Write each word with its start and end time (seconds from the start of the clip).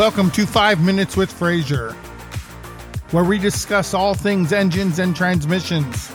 Welcome 0.00 0.30
to 0.30 0.46
Five 0.46 0.82
Minutes 0.82 1.14
with 1.14 1.30
Frazier, 1.30 1.92
where 3.10 3.22
we 3.22 3.36
discuss 3.38 3.92
all 3.92 4.14
things 4.14 4.50
engines 4.50 4.98
and 4.98 5.14
transmissions. 5.14 6.10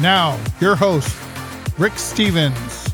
Now, 0.00 0.42
your 0.58 0.74
host, 0.74 1.14
Rick 1.78 1.98
Stevens. 1.98 2.86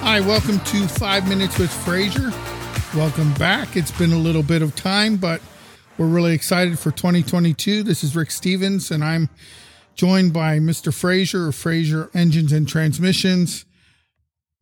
Hi, 0.00 0.18
welcome 0.18 0.58
to 0.58 0.88
Five 0.88 1.28
Minutes 1.28 1.56
with 1.60 1.72
Frazier. 1.72 2.32
Welcome 2.96 3.32
back. 3.34 3.76
It's 3.76 3.96
been 3.96 4.12
a 4.12 4.18
little 4.18 4.42
bit 4.42 4.60
of 4.60 4.74
time, 4.74 5.18
but 5.18 5.40
we're 5.98 6.08
really 6.08 6.34
excited 6.34 6.80
for 6.80 6.90
2022. 6.90 7.84
This 7.84 8.02
is 8.02 8.16
Rick 8.16 8.32
Stevens, 8.32 8.90
and 8.90 9.04
I'm 9.04 9.30
joined 9.94 10.32
by 10.32 10.58
Mr. 10.58 10.92
Frazier 10.92 11.46
of 11.46 11.54
Frazier 11.54 12.10
Engines 12.12 12.50
and 12.50 12.66
Transmissions. 12.66 13.66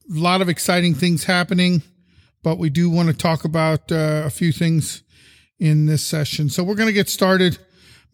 A 0.09 0.19
lot 0.19 0.41
of 0.41 0.49
exciting 0.49 0.95
things 0.95 1.25
happening, 1.25 1.83
but 2.43 2.59
we 2.59 2.71
do 2.71 2.91
want 2.91 3.09
to 3.09 3.15
talk 3.15 3.45
about 3.45 3.91
uh, 3.93 4.23
a 4.25 4.31
few 4.31 4.53
things 4.53 5.03
in 5.59 5.87
this 5.87 6.05
session. 6.05 6.49
So 6.49 6.65
we're 6.65 6.75
going 6.75 6.89
to 6.89 6.93
get 6.93 7.09
started. 7.09 7.59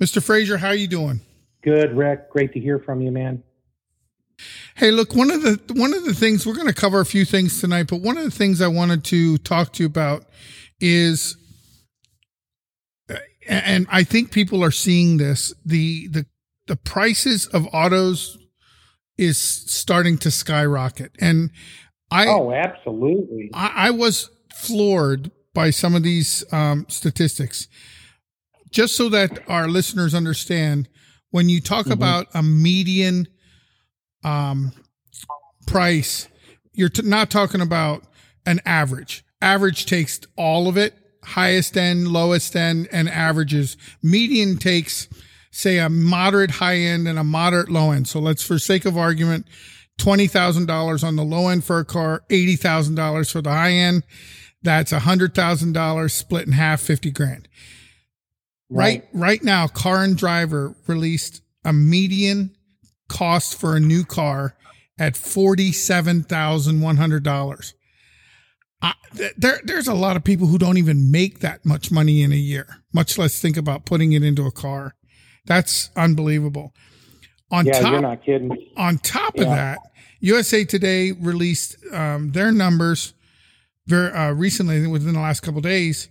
Mr. 0.01 0.23
Frazier, 0.23 0.59
how 0.59 0.69
are 0.69 0.75
you 0.75 0.89
doing? 0.89 1.21
Good, 1.63 1.97
Rick. 1.97 2.31
Great 2.31 2.53
to 2.53 2.61
hear 2.61 2.79
from 2.79 3.01
you, 3.01 3.11
man. 3.11 3.43
Hey, 4.75 4.91
look, 4.91 5.15
one 5.15 5.31
of 5.31 5.43
the 5.43 5.59
one 5.75 5.95
of 5.95 6.05
the 6.05 6.13
things 6.13 6.47
we're 6.47 6.55
going 6.55 6.67
to 6.67 6.75
cover 6.75 7.01
a 7.01 7.07
few 7.07 7.25
things 7.25 7.61
tonight, 7.61 7.87
but 7.89 8.03
one 8.03 8.19
of 8.19 8.25
the 8.25 8.31
things 8.31 8.61
I 8.61 8.69
wanted 8.69 9.05
to 9.05 9.39
talk 9.39 9.73
to 9.75 9.83
you 9.83 9.87
about 9.87 10.27
is 10.79 11.37
and 13.49 13.87
I 13.91 14.03
think 14.05 14.31
people 14.31 14.63
are 14.65 14.71
seeing 14.71 15.17
this 15.17 15.55
the 15.65 16.09
the 16.09 16.27
the 16.67 16.77
prices 16.77 17.47
of 17.47 17.67
autos 17.73 18.39
is 19.17 19.39
starting 19.39 20.19
to 20.19 20.31
skyrocket 20.31 21.13
and 21.21 21.51
I 22.11 22.27
oh 22.29 22.53
absolutely 22.53 23.51
I, 23.55 23.73
I 23.89 23.91
was 23.91 24.31
floored 24.55 25.31
by 25.55 25.71
some 25.71 25.95
of 25.95 26.03
these 26.03 26.45
um, 26.53 26.87
statistics 26.89 27.69
just 28.71 28.97
so 28.97 29.09
that 29.09 29.39
our 29.49 29.69
listeners 29.69 30.15
understand 30.15 30.89
when 31.31 31.49
you 31.49 31.61
talk 31.61 31.85
mm-hmm. 31.85 31.93
about 31.93 32.27
a 32.35 32.43
median 32.43 33.29
um, 34.25 34.73
price 35.67 36.29
you're 36.73 36.89
t- 36.89 37.03
not 37.03 37.31
talking 37.31 37.61
about 37.61 38.05
an 38.45 38.61
average 38.65 39.25
average 39.41 39.87
takes 39.87 40.21
all 40.37 40.69
of 40.69 40.77
it 40.77 40.95
highest 41.27 41.77
end, 41.77 42.09
lowest 42.09 42.55
end, 42.55 42.89
and 42.93 43.09
averages. 43.09 43.77
Median 44.03 44.57
takes, 44.57 45.09
say, 45.51 45.79
a 45.79 45.89
moderate 45.89 46.53
high 46.53 46.77
end 46.77 47.09
and 47.09 47.19
a 47.19 47.25
moderate 47.25 47.69
low 47.69 47.91
end. 47.91 48.07
So 48.07 48.21
let's, 48.21 48.43
for 48.43 48.59
sake 48.59 48.85
of 48.85 48.97
argument, 48.97 49.47
$20,000 49.99 51.05
on 51.05 51.17
the 51.17 51.25
low 51.25 51.49
end 51.49 51.65
for 51.65 51.79
a 51.79 51.85
car, 51.85 52.23
$80,000 52.31 53.31
for 53.31 53.43
the 53.43 53.51
high 53.51 53.73
end. 53.73 54.05
That's 54.63 54.93
$100,000 54.93 56.11
split 56.11 56.47
in 56.47 56.53
half, 56.53 56.81
50 56.81 57.11
grand. 57.11 57.49
Right. 58.69 59.05
right. 59.13 59.21
Right 59.21 59.43
now, 59.43 59.69
Car 59.69 60.03
and 60.03 60.17
Driver 60.17 60.75
released 60.87 61.43
a 61.65 61.73
median 61.73 62.57
cost 63.09 63.59
for 63.59 63.75
a 63.77 63.81
new 63.81 64.05
car 64.05 64.55
at 64.99 65.15
$47,100. 65.15 67.73
I, 68.83 68.93
there, 69.37 69.61
there's 69.65 69.89
a 69.89 69.95
lot 69.95 70.17
of 70.17 70.25
people 70.25 70.49
who 70.49 70.59
don't 70.59 70.77
even 70.79 71.11
make 71.11 71.41
that 71.41 71.65
much 71.65 71.91
money 71.91 72.23
in 72.23 72.33
a 72.33 72.37
year, 72.37 72.83
much 72.93 73.17
less 73.17 73.41
think 73.41 73.57
about 73.57 73.87
putting 73.87 74.13
it 74.13 74.23
into 74.23 74.45
a 74.47 74.53
car. 74.53 74.95
That's 75.47 75.89
unbelievable. 75.97 76.75
On 77.51 77.65
yeah, 77.65 77.81
top, 77.81 77.93
you're 77.93 78.03
not 78.03 78.23
kidding. 78.25 78.51
On 78.77 78.99
top 78.99 79.37
yeah. 79.37 79.43
of 79.43 79.49
that, 79.51 79.79
USA 80.21 80.65
Today 80.65 81.13
released 81.13 81.77
um, 81.93 82.33
their 82.33 82.53
numbers 82.53 83.15
very 83.87 84.11
uh, 84.13 84.33
recently, 84.33 84.87
within 84.87 85.15
the 85.15 85.21
last 85.21 85.41
couple 85.41 85.61
days. 85.61 86.09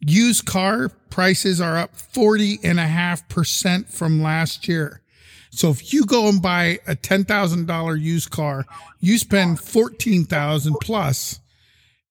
Used 0.00 0.46
car 0.46 0.88
prices 1.10 1.60
are 1.60 1.76
up 1.76 1.94
40 1.96 2.60
and 2.64 2.80
a 2.80 2.86
half 2.86 3.28
percent 3.28 3.88
from 3.88 4.22
last 4.22 4.66
year. 4.66 5.02
So 5.50 5.70
if 5.70 5.92
you 5.92 6.06
go 6.06 6.28
and 6.28 6.40
buy 6.40 6.78
a 6.86 6.94
$10,000 6.94 8.00
used 8.00 8.30
car, 8.30 8.64
you 9.00 9.18
spend 9.18 9.60
14,000 9.60 10.76
plus 10.80 11.40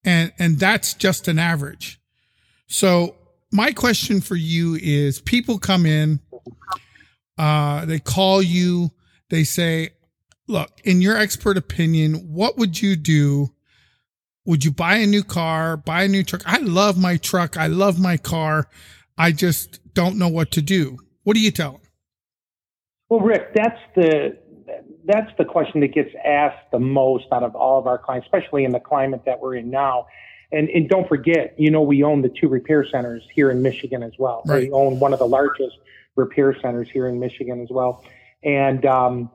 and 0.04 0.32
and 0.40 0.60
that's 0.60 0.94
just 0.94 1.28
an 1.28 1.40
average. 1.40 2.00
So 2.68 3.16
my 3.52 3.72
question 3.72 4.22
for 4.22 4.36
you 4.36 4.76
is: 4.76 5.22
people 5.22 5.58
come 5.58 5.86
in, 5.86 6.20
uh, 7.38 7.86
they 7.86 8.00
call 8.00 8.42
you, 8.42 8.92
they 9.30 9.44
say, 9.44 9.90
"Look, 10.50 10.82
in 10.84 11.02
your 11.02 11.16
expert 11.16 11.56
opinion, 11.56 12.16
what 12.34 12.58
would 12.58 12.82
you 12.82 12.98
do? 12.98 13.54
Would 14.46 14.66
you 14.66 14.72
buy 14.72 14.96
a 14.96 15.06
new 15.06 15.24
car? 15.24 15.78
Buy 15.78 16.04
a 16.04 16.08
new 16.08 16.24
truck? 16.24 16.42
I 16.46 16.58
love 16.58 16.98
my 16.98 17.18
truck. 17.18 17.56
I 17.56 17.68
love 17.68 18.00
my 18.00 18.18
car. 18.18 18.68
I 19.18 19.32
just 19.32 19.80
don't 19.94 20.18
know 20.18 20.28
what 20.28 20.52
to 20.52 20.62
do. 20.62 20.98
What 21.24 21.36
do 21.36 21.40
you 21.40 21.52
tell 21.52 21.74
them?" 21.74 21.82
Well, 23.10 23.22
Rick, 23.22 23.54
that's 23.54 23.80
the 23.96 24.38
that's 25.06 25.32
the 25.38 25.46
question 25.46 25.82
that 25.82 25.94
gets 25.94 26.12
asked 26.24 26.72
the 26.72 26.80
most 26.80 27.26
out 27.32 27.44
of 27.44 27.56
all 27.56 27.80
of 27.80 27.88
our 27.88 27.98
clients, 27.98 28.28
especially 28.28 28.64
in 28.64 28.72
the 28.72 28.80
climate 28.80 29.24
that 29.26 29.40
we're 29.40 29.56
in 29.56 29.70
now. 29.70 30.08
And, 30.52 30.70
and 30.70 30.90
don't 30.90 31.08
forget, 31.08 31.54
you 31.58 31.70
know, 31.72 31.82
we 31.82 32.04
own 32.04 32.22
the 32.22 32.30
two 32.30 32.48
repair 32.48 32.86
centers 32.86 33.24
here 33.34 33.52
in 33.52 33.62
Michigan 33.62 34.04
as 34.04 34.14
well. 34.18 34.44
Right. 34.46 34.64
We 34.64 34.72
own 34.72 35.00
one 35.00 35.14
of 35.14 35.20
the 35.20 35.28
largest 35.28 35.78
repair 36.16 36.56
centers 36.60 36.90
here 36.90 37.08
in 37.08 37.20
Michigan 37.20 37.62
as 37.62 37.70
well. 37.70 38.04
And 38.44 38.86
um, 38.86 39.32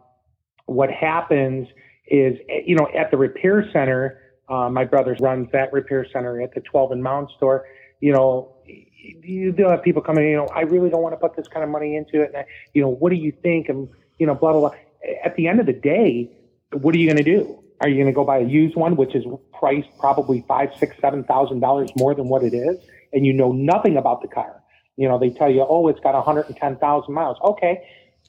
what 0.67 0.91
happens 0.91 1.69
is, 2.07 2.39
you 2.67 2.77
know, 2.77 2.89
at 2.97 3.11
the 3.11 3.17
repair 3.17 3.69
center, 3.73 4.21
uh, 4.49 4.69
my 4.69 4.85
brother 4.85 5.17
runs 5.21 5.49
that 5.53 5.73
repair 5.73 6.07
center 6.13 6.41
at 6.43 6.55
the 6.55 6.61
12 6.61 6.93
and 6.93 7.03
Mound 7.03 7.31
store. 7.37 7.67
You 8.01 8.13
know, 8.13 8.57
you 8.67 9.53
do 9.53 9.65
have 9.69 9.83
people 9.83 10.03
coming. 10.03 10.29
You 10.29 10.37
know, 10.37 10.49
I 10.55 10.63
really 10.63 10.91
don't 10.91 11.03
want 11.03 11.15
to 11.15 11.19
put 11.19 11.37
this 11.37 11.49
kind 11.49 11.65
of 11.65 11.71
money 11.71 11.97
into 11.97 12.23
it. 12.23 12.29
And 12.29 12.39
I, 12.39 12.47
you 12.73 12.83
know, 12.83 12.91
what 12.91 13.11
do 13.11 13.17
you 13.17 13.33
think? 13.43 13.69
And 13.69 13.89
you 14.19 14.27
know, 14.27 14.35
blah 14.35 14.53
blah 14.53 14.61
blah 14.61 14.79
at 15.25 15.37
the 15.37 15.49
end 15.49 15.61
of 15.61 15.67
the 15.67 15.73
day, 15.73 16.31
what 16.73 16.95
are 16.95 16.99
you 16.99 17.07
going 17.07 17.23
to 17.23 17.25
do? 17.25 17.59
Are 17.81 17.89
you 17.89 17.97
going 17.97 18.07
to 18.07 18.13
go 18.13 18.25
buy 18.25 18.39
a 18.39 18.45
used 18.45 18.77
one, 18.77 18.97
which 18.97 19.15
is 19.15 19.25
priced 19.59 19.89
probably 19.99 20.45
five, 20.49 20.71
six, 20.79 20.97
seven 21.01 21.25
thousand 21.25 21.61
dollars 21.61 21.91
more 21.97 22.15
than 22.15 22.29
what 22.29 22.43
it 22.43 22.55
is, 22.55 22.79
and 23.13 23.27
you 23.27 23.33
know 23.33 23.53
nothing 23.53 23.97
about 23.97 24.23
the 24.23 24.29
car? 24.29 24.63
You 24.97 25.09
know, 25.09 25.19
they 25.19 25.31
tell 25.31 25.51
you, 25.51 25.67
oh, 25.69 25.89
it's 25.89 25.99
got 26.01 26.15
110,000 26.15 27.13
miles. 27.13 27.37
Okay, 27.43 27.85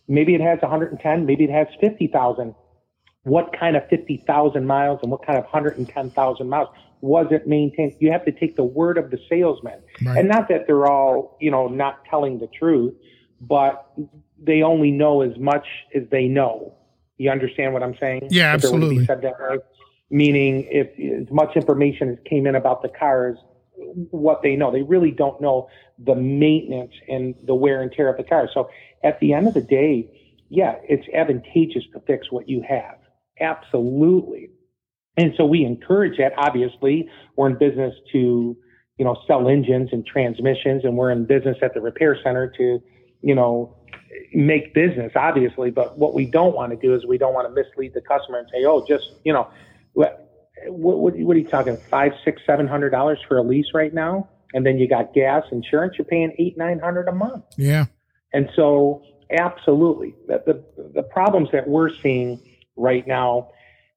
maybe 0.08 0.36
it 0.36 0.42
has 0.42 0.60
110, 0.62 1.26
maybe 1.26 1.44
it 1.44 1.50
has 1.50 1.68
50,000. 1.80 2.56
What 3.24 3.58
kind 3.58 3.76
of 3.76 3.88
50,000 3.90 4.66
miles 4.66 5.00
and 5.02 5.12
what 5.12 5.26
kind 5.26 5.38
of 5.38 5.46
110,000 5.46 6.50
miles 6.50 6.70
was 7.02 7.28
it 7.32 7.48
maintained? 7.48 7.96
You 8.00 8.12
have 8.12 8.26
to 8.26 8.32
take 8.32 8.56
the 8.56 8.64
word 8.64 8.98
of 8.98 9.10
the 9.10 9.20
salesman, 9.30 9.80
right. 10.06 10.18
and 10.18 10.28
not 10.28 10.48
that 10.50 10.68
they're 10.68 10.88
all, 10.88 11.38
you 11.42 11.50
know, 11.52 11.68
not 11.68 12.06
telling 12.06 12.40
the 12.40 12.48
truth, 12.48 12.94
but 13.42 13.92
they 14.42 14.62
only 14.62 14.92
know 14.92 15.22
as 15.22 15.38
much 15.38 15.66
as 15.96 16.04
they 16.12 16.28
know. 16.28 16.76
You 17.18 17.32
understand 17.32 17.74
what 17.74 17.82
I'm 17.82 17.96
saying? 18.00 18.28
Yeah, 18.30 18.54
absolutely. 18.54 19.06
Said 19.06 19.22
that 19.22 19.40
right. 19.40 19.60
Meaning, 20.10 20.68
if 20.70 21.28
as 21.28 21.32
much 21.32 21.56
information 21.56 22.10
as 22.10 22.18
came 22.26 22.46
in 22.46 22.56
about 22.56 22.82
the 22.82 22.90
cars, 22.90 23.38
what 24.12 24.42
they 24.42 24.56
know, 24.56 24.72
they 24.72 24.82
really 24.82 25.12
don't 25.12 25.40
know 25.42 25.68
the 25.98 26.16
maintenance 26.16 26.94
and 27.08 27.36
the 27.46 27.56
wear 27.56 27.82
and 27.82 27.92
tear 27.92 28.10
of 28.10 28.18
the 28.18 28.24
car. 28.24 28.50
So 28.54 28.70
at 29.04 29.20
the 29.20 29.34
end 29.34 29.48
of 29.48 29.54
the 29.54 29.62
day, 29.62 30.10
yeah, 30.50 30.76
it's 30.88 31.08
advantageous 31.14 31.84
to 31.94 32.00
fix 32.02 32.32
what 32.32 32.48
you 32.48 32.64
have. 32.68 32.98
Absolutely. 33.40 34.50
And 35.18 35.34
so 35.38 35.46
we 35.46 35.64
encourage 35.64 36.18
that. 36.18 36.34
Obviously, 36.38 37.10
we're 37.36 37.50
in 37.50 37.58
business 37.58 37.94
to, 38.12 38.58
you 38.98 39.06
know, 39.06 39.18
sell 39.28 39.48
engines 39.48 39.90
and 39.92 40.06
transmissions, 40.06 40.84
and 40.84 40.98
we're 40.98 41.12
in 41.12 41.26
business 41.26 41.58
at 41.62 41.74
the 41.74 41.82
repair 41.82 42.18
center 42.24 42.52
to, 42.58 42.82
you 43.22 43.36
know, 43.36 43.78
make 44.34 44.74
business, 44.74 45.12
obviously, 45.16 45.72
but 45.72 45.98
what 45.98 46.14
we 46.14 46.26
don't 46.26 46.56
want 46.56 46.72
to 46.72 46.78
do 46.78 46.96
is 46.96 47.06
we 47.06 47.18
don't 47.18 47.34
want 47.34 47.48
to 47.48 47.54
mislead 47.54 47.94
the 47.94 48.02
customer 48.02 48.40
and 48.40 48.48
say, 48.52 48.64
oh, 48.66 48.86
just, 48.88 49.04
you 49.24 49.34
know, 49.34 49.50
what, 50.68 51.00
what, 51.00 51.16
what 51.18 51.36
are 51.36 51.40
you 51.40 51.48
talking, 51.48 51.78
five, 51.78 52.14
six, 52.24 52.42
seven 52.46 52.68
hundred 52.68 52.90
dollars 52.92 53.20
for 53.28 53.38
a 53.38 53.44
lease 53.44 53.68
right 53.74 53.94
now? 53.94 54.30
And 54.54 54.66
then 54.66 54.78
you 54.78 54.88
got 54.88 55.14
gas, 55.14 55.44
insurance, 55.52 55.96
you're 55.98 56.06
paying 56.06 56.34
eight, 56.40 56.58
nine 56.58 56.80
hundred 56.80 57.08
a 57.08 57.12
month. 57.12 57.44
Yeah. 57.58 57.86
And 58.34 58.50
so, 58.56 59.04
absolutely, 59.32 60.16
the, 60.28 60.44
the, 60.46 60.92
the 60.94 61.04
problems 61.04 61.50
that 61.52 61.68
we're 61.68 61.90
seeing 62.02 62.40
right 62.76 63.06
now 63.08 63.50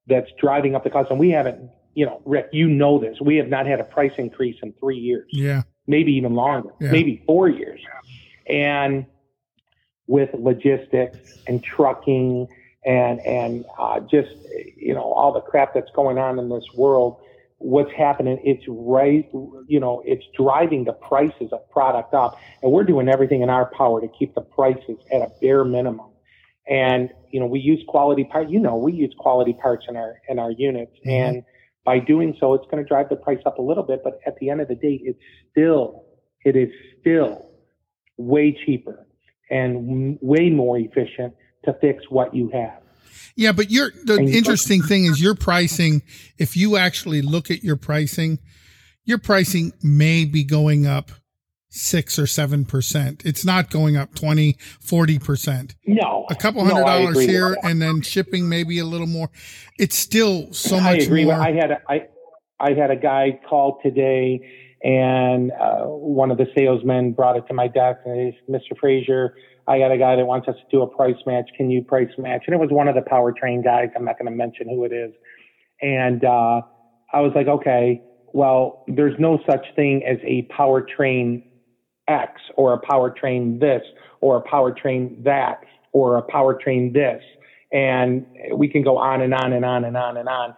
that's 0.07 0.29
driving 0.39 0.75
up 0.75 0.83
the 0.83 0.89
cost, 0.89 1.11
and 1.11 1.19
we 1.19 1.29
haven't, 1.29 1.69
you 1.93 2.05
know, 2.05 2.21
Rick, 2.25 2.49
you 2.51 2.67
know 2.67 2.99
this, 2.99 3.19
we 3.21 3.37
have 3.37 3.47
not 3.47 3.65
had 3.67 3.79
a 3.79 3.83
price 3.83 4.13
increase 4.17 4.57
in 4.63 4.73
three 4.79 4.97
years. 4.97 5.27
Yeah. 5.31 5.63
Maybe 5.87 6.13
even 6.13 6.35
longer, 6.35 6.69
yeah. 6.79 6.91
maybe 6.91 7.23
four 7.25 7.49
years. 7.49 7.79
And 8.47 9.05
with 10.07 10.29
logistics 10.33 11.39
and 11.47 11.63
trucking 11.63 12.47
and 12.85 13.19
and 13.21 13.65
uh, 13.77 13.99
just 14.01 14.29
you 14.75 14.93
know 14.93 15.11
all 15.13 15.33
the 15.33 15.41
crap 15.41 15.73
that's 15.73 15.91
going 15.95 16.17
on 16.17 16.39
in 16.39 16.49
this 16.49 16.63
world 16.75 17.21
what's 17.57 17.91
happening 17.91 18.39
it's 18.43 18.63
right 18.69 19.29
you 19.67 19.79
know 19.79 20.01
it's 20.05 20.23
driving 20.37 20.85
the 20.85 20.93
prices 20.93 21.49
of 21.51 21.69
product 21.69 22.13
up. 22.13 22.39
And 22.63 22.71
we're 22.71 22.85
doing 22.85 23.09
everything 23.09 23.41
in 23.41 23.49
our 23.49 23.65
power 23.75 23.99
to 23.99 24.07
keep 24.07 24.33
the 24.33 24.41
prices 24.41 24.97
at 25.11 25.21
a 25.21 25.31
bare 25.41 25.65
minimum. 25.65 26.11
And 26.69 27.09
you 27.31 27.39
know 27.39 27.47
we 27.47 27.59
use 27.59 27.83
quality 27.87 28.23
parts 28.23 28.49
you 28.49 28.59
know 28.59 28.77
we 28.77 28.93
use 28.93 29.13
quality 29.17 29.53
parts 29.53 29.85
in 29.89 29.97
our 29.97 30.15
in 30.29 30.39
our 30.39 30.51
units. 30.51 30.95
Mm-hmm. 30.99 31.09
and 31.09 31.43
By 31.85 31.99
doing 31.99 32.35
so, 32.39 32.53
it's 32.53 32.65
going 32.69 32.83
to 32.83 32.87
drive 32.87 33.09
the 33.09 33.15
price 33.15 33.41
up 33.45 33.57
a 33.57 33.61
little 33.61 33.83
bit, 33.83 34.01
but 34.03 34.19
at 34.27 34.37
the 34.39 34.49
end 34.49 34.61
of 34.61 34.67
the 34.67 34.75
day, 34.75 34.99
it's 35.03 35.19
still, 35.49 36.05
it 36.45 36.55
is 36.55 36.69
still 36.99 37.49
way 38.17 38.55
cheaper 38.65 39.07
and 39.49 40.19
way 40.21 40.49
more 40.49 40.77
efficient 40.77 41.33
to 41.65 41.73
fix 41.81 42.03
what 42.09 42.33
you 42.33 42.49
have. 42.53 42.81
Yeah, 43.35 43.51
but 43.53 43.71
your 43.71 43.91
the 44.03 44.15
And 44.15 44.29
interesting 44.29 44.81
thing 44.81 45.05
is 45.05 45.21
your 45.21 45.35
pricing. 45.35 46.01
If 46.37 46.57
you 46.57 46.77
actually 46.77 47.21
look 47.21 47.49
at 47.49 47.63
your 47.63 47.77
pricing, 47.77 48.39
your 49.05 49.17
pricing 49.17 49.71
may 49.81 50.25
be 50.25 50.43
going 50.43 50.85
up 50.85 51.11
six 51.69 52.17
or 52.19 52.27
seven 52.27 52.65
percent. 52.65 53.23
It's 53.25 53.45
not 53.45 53.69
going 53.69 53.95
up 53.95 54.13
20, 54.15 54.57
40 54.81 55.19
percent. 55.19 55.75
No, 55.85 56.25
A 56.29 56.35
couple 56.35 56.65
hundred 56.65 56.83
I 56.83 56.99
dollars 56.99 57.19
here 57.21 57.55
and 57.63 57.81
then 57.81 58.01
shipping 58.01 58.49
maybe 58.49 58.79
a 58.79 58.85
little 58.85 59.07
more. 59.07 59.29
It's 59.77 59.97
still 59.97 60.51
so 60.51 60.77
I 60.77 60.95
much 60.95 61.03
agree. 61.03 61.25
more. 61.25 61.35
I 61.35 61.53
had 61.53 61.71
a, 61.71 61.81
I, 61.87 62.07
I 62.59 62.73
had 62.73 62.91
a 62.91 62.95
guy 62.95 63.39
call 63.49 63.79
today, 63.81 64.41
and 64.83 65.51
uh, 65.51 65.83
one 65.85 66.29
of 66.31 66.37
the 66.37 66.47
salesmen 66.57 67.13
brought 67.13 67.37
it 67.37 67.45
to 67.47 67.53
my 67.53 67.67
desk, 67.67 67.99
and 68.05 68.19
he 68.19 68.37
said, 68.45 68.61
"Mr. 68.61 68.77
Frazier, 68.77 69.35
I 69.69 69.79
got 69.79 69.91
a 69.91 69.97
guy 69.97 70.15
that 70.15 70.25
wants 70.25 70.47
us 70.47 70.55
to 70.55 70.77
do 70.77 70.81
a 70.81 70.87
price 70.87 71.15
match. 71.25 71.49
Can 71.55 71.69
you 71.69 71.83
price 71.83 72.09
match?" 72.17 72.43
And 72.47 72.53
it 72.53 72.59
was 72.59 72.69
one 72.71 72.87
of 72.87 72.95
the 72.95 73.01
powertrain 73.01 73.63
guys. 73.63 73.89
I'm 73.95 74.05
not 74.05 74.17
going 74.17 74.31
to 74.31 74.35
mention 74.35 74.67
who 74.67 74.83
it 74.83 74.91
is. 74.91 75.11
And 75.81 76.23
uh, 76.25 76.61
I 77.13 77.21
was 77.21 77.31
like, 77.35 77.47
"Okay, 77.47 78.01
well, 78.33 78.83
there's 78.87 79.17
no 79.19 79.39
such 79.49 79.65
thing 79.75 80.03
as 80.05 80.17
a 80.23 80.47
powertrain 80.51 81.43
X 82.07 82.41
or 82.55 82.73
a 82.73 82.81
powertrain 82.81 83.59
this 83.59 83.83
or 84.21 84.37
a 84.37 84.43
powertrain 84.43 85.23
that 85.23 85.63
or 85.91 86.17
a 86.17 86.23
powertrain 86.23 86.93
this. 86.93 87.21
And 87.71 88.25
we 88.53 88.67
can 88.67 88.83
go 88.83 88.97
on 88.97 89.21
and 89.21 89.33
on 89.33 89.53
and 89.53 89.63
on 89.63 89.85
and 89.85 89.95
on 89.95 90.17
and 90.17 90.27
on. 90.27 90.55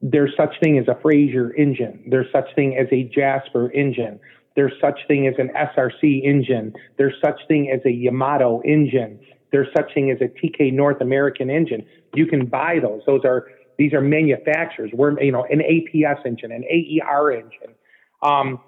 There's 0.00 0.32
such 0.36 0.54
thing 0.60 0.78
as 0.78 0.88
a 0.88 0.98
Frazier 1.00 1.52
engine. 1.54 2.04
There's 2.08 2.26
such 2.32 2.46
thing 2.54 2.76
as 2.76 2.86
a 2.92 3.04
Jasper 3.04 3.70
engine. 3.72 4.18
There's 4.54 4.72
such 4.80 5.00
thing 5.08 5.26
as 5.26 5.34
an 5.38 5.50
SRC 5.56 6.22
engine. 6.24 6.74
There's 6.98 7.14
such 7.24 7.40
thing 7.48 7.70
as 7.70 7.80
a 7.86 7.90
Yamato 7.90 8.60
engine. 8.62 9.18
There's 9.50 9.68
such 9.76 9.92
thing 9.94 10.10
as 10.10 10.18
a 10.20 10.28
TK 10.28 10.72
North 10.72 11.00
American 11.00 11.50
engine. 11.50 11.86
You 12.14 12.26
can 12.26 12.46
buy 12.46 12.78
those. 12.80 13.02
Those 13.06 13.24
are 13.24 13.46
these 13.78 13.92
are 13.92 14.00
manufacturers. 14.00 14.90
We're 14.92 15.20
you 15.22 15.32
know 15.32 15.44
an 15.50 15.60
APS 15.60 16.26
engine, 16.26 16.52
an 16.52 16.64
AER 16.64 17.32
engine. 17.32 17.74
Um, 18.22 18.60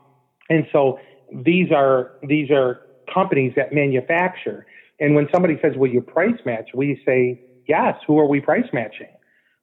and 0.48 0.66
so 0.72 0.98
these 1.32 1.70
are 1.72 2.12
these 2.22 2.50
are 2.50 2.80
companies 3.12 3.52
that 3.56 3.72
manufacture. 3.72 4.66
And 5.00 5.14
when 5.14 5.28
somebody 5.32 5.58
says, 5.62 5.72
"Will 5.76 5.90
you 5.90 6.00
price 6.00 6.38
match?" 6.44 6.70
we 6.74 7.00
say, 7.06 7.40
"Yes." 7.66 7.96
Who 8.06 8.18
are 8.18 8.26
we 8.26 8.40
price 8.40 8.66
matching? 8.72 9.08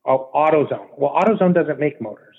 Oh, 0.05 0.29
AutoZone. 0.33 0.87
Well, 0.97 1.13
AutoZone 1.13 1.53
doesn't 1.53 1.79
make 1.79 2.01
motors. 2.01 2.30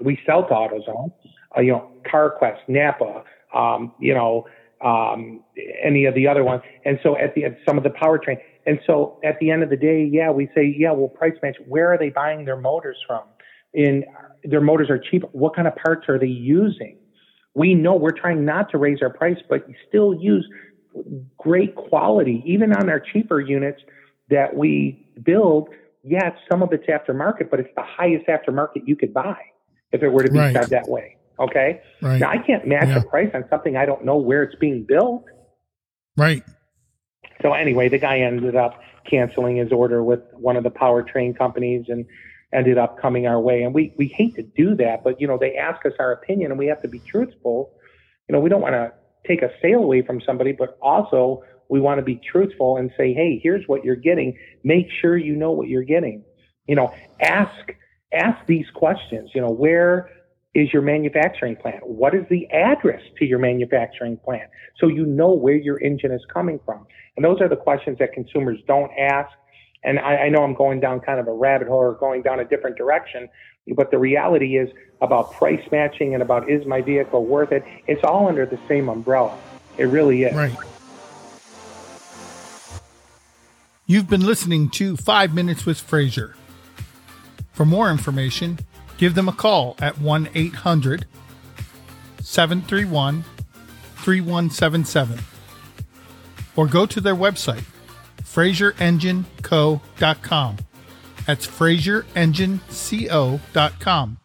We 0.00 0.18
sell 0.26 0.46
to 0.48 0.54
AutoZone. 0.54 1.12
Uh, 1.56 1.60
you 1.60 1.72
know, 1.72 1.90
CarQuest, 2.12 2.68
Napa. 2.68 3.24
Um, 3.54 3.92
you 4.00 4.14
know, 4.14 4.46
um, 4.84 5.42
any 5.82 6.04
of 6.04 6.14
the 6.14 6.26
other 6.26 6.44
ones. 6.44 6.62
And 6.84 6.98
so 7.02 7.16
at 7.16 7.34
the 7.34 7.44
some 7.66 7.78
of 7.78 7.84
the 7.84 7.90
powertrain. 7.90 8.38
And 8.66 8.80
so 8.86 9.20
at 9.24 9.38
the 9.38 9.50
end 9.50 9.62
of 9.62 9.70
the 9.70 9.76
day, 9.76 10.08
yeah, 10.10 10.30
we 10.30 10.48
say, 10.54 10.74
yeah, 10.76 10.92
we'll 10.92 11.08
price 11.08 11.34
match. 11.42 11.56
Where 11.66 11.92
are 11.92 11.98
they 11.98 12.08
buying 12.08 12.44
their 12.44 12.56
motors 12.56 12.96
from? 13.06 13.22
In 13.72 14.04
their 14.42 14.60
motors 14.60 14.88
are 14.90 14.98
cheap. 14.98 15.22
What 15.32 15.54
kind 15.54 15.68
of 15.68 15.74
parts 15.76 16.08
are 16.08 16.18
they 16.18 16.26
using? 16.26 16.98
we 17.54 17.74
know 17.74 17.94
we're 17.94 18.10
trying 18.10 18.44
not 18.44 18.70
to 18.70 18.78
raise 18.78 18.98
our 19.00 19.10
price, 19.10 19.38
but 19.48 19.66
still 19.88 20.14
use 20.14 20.46
great 21.38 21.74
quality, 21.76 22.42
even 22.44 22.72
on 22.72 22.90
our 22.90 23.00
cheaper 23.00 23.40
units 23.40 23.80
that 24.28 24.56
we 24.56 25.08
build. 25.22 25.68
Yes, 26.02 26.32
some 26.50 26.62
of 26.62 26.72
it's 26.72 26.86
aftermarket, 26.86 27.50
but 27.50 27.60
it's 27.60 27.70
the 27.76 27.84
highest 27.84 28.26
aftermarket 28.26 28.82
you 28.86 28.96
could 28.96 29.14
buy 29.14 29.38
if 29.92 30.02
it 30.02 30.08
were 30.08 30.22
to 30.22 30.30
be 30.30 30.38
Right. 30.38 30.54
said 30.54 30.70
that 30.70 30.88
way. 30.88 31.16
Okay. 31.38 31.80
right. 32.00 32.20
Now 32.20 32.30
I 32.30 32.38
can't 32.38 32.66
match 32.66 32.88
Yeah. 32.88 32.98
a 32.98 33.02
price 33.04 33.30
on 33.34 33.44
something 33.50 33.76
I 33.76 33.86
don't 33.86 34.04
know 34.04 34.16
where 34.18 34.42
it's 34.42 34.54
being 34.56 34.84
built. 34.84 35.24
right. 36.16 36.42
So 37.42 37.52
anyway, 37.52 37.88
the 37.88 37.98
guy 37.98 38.18
ended 38.20 38.56
up 38.56 38.80
canceling 39.10 39.56
his 39.56 39.70
order 39.72 40.02
with 40.02 40.20
one 40.32 40.56
of 40.56 40.62
the 40.64 40.70
powertrain 40.70 41.36
companies 41.36 41.86
and 41.88 42.06
ended 42.52 42.78
up 42.78 42.98
coming 43.00 43.26
our 43.26 43.40
way. 43.40 43.62
And 43.64 43.74
we, 43.74 43.92
we 43.98 44.06
hate 44.06 44.34
to 44.36 44.42
do 44.42 44.74
that, 44.76 45.02
but 45.04 45.20
you 45.20 45.26
know, 45.26 45.36
they 45.36 45.56
ask 45.56 45.84
us 45.84 45.92
our 45.98 46.12
opinion 46.12 46.52
and 46.52 46.58
we 46.58 46.66
have 46.68 46.80
to 46.82 46.88
be 46.88 47.00
truthful. 47.00 47.72
You 48.28 48.32
know, 48.34 48.40
we 48.40 48.48
don't 48.48 48.62
want 48.62 48.74
to 48.74 48.92
take 49.26 49.42
a 49.42 49.50
sale 49.60 49.80
away 49.82 50.02
from 50.02 50.20
somebody, 50.20 50.52
but 50.52 50.78
also 50.80 51.42
we 51.68 51.80
want 51.80 51.98
to 51.98 52.02
be 52.02 52.16
truthful 52.16 52.76
and 52.76 52.90
say, 52.96 53.12
Hey, 53.12 53.40
here's 53.42 53.66
what 53.66 53.84
you're 53.84 53.96
getting. 53.96 54.38
Make 54.62 54.86
sure 54.90 55.16
you 55.16 55.34
know 55.34 55.50
what 55.50 55.68
you're 55.68 55.82
getting. 55.82 56.24
You 56.66 56.76
know, 56.76 56.94
ask, 57.20 57.74
ask 58.14 58.46
these 58.46 58.66
questions, 58.74 59.30
you 59.34 59.40
know, 59.40 59.50
where 59.50 60.10
is 60.54 60.72
your 60.72 60.82
manufacturing 60.82 61.56
plant? 61.56 61.86
What 61.86 62.14
is 62.14 62.24
the 62.30 62.48
address 62.50 63.02
to 63.18 63.24
your 63.24 63.38
manufacturing 63.38 64.16
plant? 64.18 64.50
So 64.78 64.88
you 64.88 65.04
know 65.04 65.32
where 65.32 65.56
your 65.56 65.80
engine 65.82 66.12
is 66.12 66.22
coming 66.32 66.60
from. 66.64 66.86
And 67.16 67.24
those 67.24 67.40
are 67.40 67.48
the 67.48 67.56
questions 67.56 67.98
that 67.98 68.12
consumers 68.12 68.58
don't 68.66 68.90
ask. 68.98 69.30
And 69.82 69.98
I, 69.98 70.16
I 70.16 70.28
know 70.28 70.42
I'm 70.42 70.54
going 70.54 70.80
down 70.80 71.00
kind 71.00 71.20
of 71.20 71.28
a 71.28 71.32
rabbit 71.32 71.68
hole 71.68 71.78
or 71.78 71.94
going 71.94 72.22
down 72.22 72.40
a 72.40 72.44
different 72.44 72.76
direction, 72.76 73.28
but 73.76 73.90
the 73.90 73.98
reality 73.98 74.56
is 74.56 74.70
about 75.00 75.32
price 75.32 75.62
matching 75.70 76.14
and 76.14 76.22
about 76.22 76.50
is 76.50 76.64
my 76.66 76.80
vehicle 76.80 77.24
worth 77.24 77.52
it? 77.52 77.64
It's 77.86 78.02
all 78.04 78.28
under 78.28 78.46
the 78.46 78.58
same 78.68 78.88
umbrella. 78.88 79.36
It 79.76 79.84
really 79.84 80.22
is. 80.22 80.34
Right. 80.34 80.56
You've 83.86 84.08
been 84.08 84.24
listening 84.24 84.70
to 84.70 84.96
Five 84.96 85.34
Minutes 85.34 85.66
with 85.66 85.78
Frazier. 85.78 86.34
For 87.54 87.64
more 87.64 87.90
information, 87.90 88.58
give 88.98 89.14
them 89.14 89.28
a 89.28 89.32
call 89.32 89.76
at 89.80 89.98
1 89.98 90.28
800 90.34 91.06
731 92.20 93.24
3177 93.96 95.18
or 96.56 96.66
go 96.66 96.84
to 96.86 97.00
their 97.00 97.16
website, 97.16 97.64
FrazierEngineCo.com. 98.22 100.56
That's 101.26 101.46
FrazierEngineCo.com. 101.46 104.18